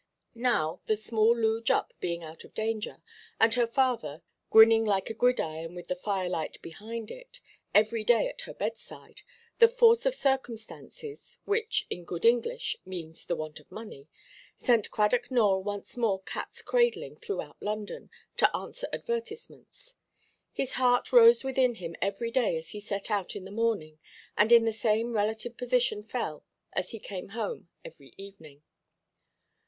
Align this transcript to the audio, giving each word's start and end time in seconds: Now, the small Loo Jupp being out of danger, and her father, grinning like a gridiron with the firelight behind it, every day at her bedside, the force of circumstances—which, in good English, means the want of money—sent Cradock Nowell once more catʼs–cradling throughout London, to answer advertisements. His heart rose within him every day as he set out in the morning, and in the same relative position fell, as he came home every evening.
Now, 0.33 0.81
the 0.87 0.97
small 0.97 1.37
Loo 1.37 1.61
Jupp 1.61 1.93
being 1.99 2.23
out 2.23 2.43
of 2.43 2.55
danger, 2.55 3.03
and 3.39 3.53
her 3.53 3.67
father, 3.67 4.23
grinning 4.49 4.83
like 4.83 5.11
a 5.11 5.13
gridiron 5.13 5.75
with 5.75 5.89
the 5.89 5.95
firelight 5.95 6.59
behind 6.63 7.11
it, 7.11 7.39
every 7.71 8.03
day 8.03 8.27
at 8.27 8.41
her 8.49 8.53
bedside, 8.55 9.21
the 9.59 9.67
force 9.67 10.07
of 10.07 10.15
circumstances—which, 10.15 11.85
in 11.91 12.03
good 12.03 12.25
English, 12.25 12.77
means 12.83 13.27
the 13.27 13.35
want 13.35 13.59
of 13.59 13.71
money—sent 13.71 14.89
Cradock 14.89 15.29
Nowell 15.29 15.61
once 15.61 15.95
more 15.95 16.23
catʼs–cradling 16.23 17.17
throughout 17.17 17.61
London, 17.61 18.09
to 18.37 18.55
answer 18.57 18.87
advertisements. 18.91 19.97
His 20.51 20.73
heart 20.81 21.13
rose 21.13 21.43
within 21.43 21.75
him 21.75 21.95
every 22.01 22.31
day 22.31 22.57
as 22.57 22.69
he 22.71 22.79
set 22.79 23.11
out 23.11 23.35
in 23.35 23.45
the 23.45 23.51
morning, 23.51 23.99
and 24.35 24.51
in 24.51 24.65
the 24.65 24.73
same 24.73 25.13
relative 25.13 25.55
position 25.57 26.01
fell, 26.03 26.43
as 26.73 26.89
he 26.89 26.97
came 26.97 27.29
home 27.37 27.69
every 27.85 28.15
evening. 28.17 28.63